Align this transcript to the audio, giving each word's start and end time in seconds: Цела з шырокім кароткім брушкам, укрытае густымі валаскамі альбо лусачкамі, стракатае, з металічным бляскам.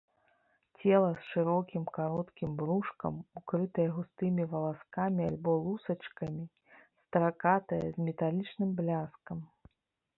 Цела 0.83 1.09
з 1.17 1.25
шырокім 1.31 1.83
кароткім 1.97 2.55
брушкам, 2.61 3.19
укрытае 3.41 3.87
густымі 3.99 4.43
валаскамі 4.55 5.21
альбо 5.31 5.51
лусачкамі, 5.65 6.43
стракатае, 7.07 7.85
з 7.99 8.07
металічным 8.09 8.69
бляскам. 8.81 9.37